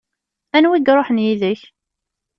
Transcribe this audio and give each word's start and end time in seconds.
Anwa 0.57 0.75
i 0.77 0.81
iṛuḥen 0.89 1.23
yid-k? 1.25 1.61